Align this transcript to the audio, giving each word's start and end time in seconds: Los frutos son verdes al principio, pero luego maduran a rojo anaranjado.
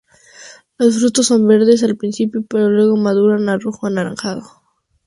Los 0.79 0.97
frutos 0.99 1.27
son 1.27 1.47
verdes 1.47 1.83
al 1.83 1.95
principio, 1.95 2.43
pero 2.49 2.71
luego 2.71 2.97
maduran 2.97 3.47
a 3.49 3.59
rojo 3.59 3.85
anaranjado. 3.85 4.41